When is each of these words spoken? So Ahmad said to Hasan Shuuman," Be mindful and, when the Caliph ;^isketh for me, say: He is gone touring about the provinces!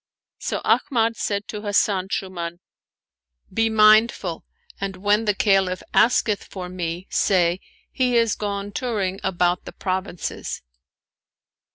So 0.39 0.61
Ahmad 0.65 1.15
said 1.15 1.47
to 1.49 1.61
Hasan 1.61 2.07
Shuuman," 2.09 2.57
Be 3.53 3.69
mindful 3.69 4.43
and, 4.79 4.95
when 4.95 5.25
the 5.25 5.35
Caliph 5.35 5.83
;^isketh 5.93 6.39
for 6.45 6.69
me, 6.69 7.05
say: 7.11 7.59
He 7.91 8.17
is 8.17 8.33
gone 8.33 8.71
touring 8.71 9.19
about 9.23 9.65
the 9.65 9.71
provinces! 9.73 10.63